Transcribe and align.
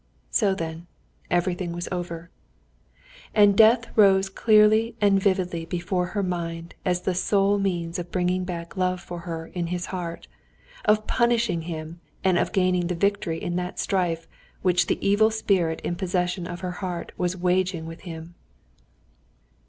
So 0.31 0.55
then 0.55 0.87
everything 1.29 1.73
was 1.73 1.87
over. 1.91 2.31
And 3.35 3.55
death 3.55 3.85
rose 3.95 4.29
clearly 4.29 4.95
and 4.99 5.21
vividly 5.21 5.63
before 5.65 6.07
her 6.17 6.23
mind 6.23 6.73
as 6.83 7.01
the 7.03 7.13
sole 7.13 7.59
means 7.59 7.99
of 7.99 8.09
bringing 8.11 8.43
back 8.43 8.75
love 8.75 8.99
for 8.99 9.19
her 9.19 9.45
in 9.53 9.67
his 9.67 9.85
heart, 9.93 10.27
of 10.85 11.05
punishing 11.05 11.61
him 11.69 11.99
and 12.23 12.39
of 12.39 12.51
gaining 12.51 12.87
the 12.87 12.95
victory 12.95 13.39
in 13.39 13.57
that 13.57 13.77
strife 13.79 14.27
which 14.63 14.87
the 14.87 14.97
evil 15.07 15.29
spirit 15.29 15.79
in 15.81 15.95
possession 15.95 16.47
of 16.47 16.61
her 16.61 16.71
heart 16.81 17.11
was 17.15 17.37
waging 17.37 17.85
with 17.85 17.99
him. 17.99 18.33